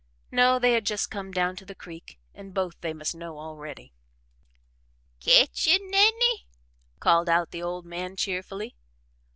No, 0.31 0.57
they 0.57 0.73
had 0.73 0.83
just 0.87 1.11
come 1.11 1.31
down 1.31 1.55
to 1.57 1.63
the 1.63 1.75
creek 1.75 2.17
and 2.33 2.55
both 2.55 2.81
they 2.81 2.91
must 2.91 3.13
know 3.13 3.37
already. 3.37 3.93
"Ketching 5.19 5.91
any?" 5.93 6.47
called 6.99 7.29
out 7.29 7.51
the 7.51 7.61
old 7.61 7.85
man, 7.85 8.15
cheerily. 8.15 8.73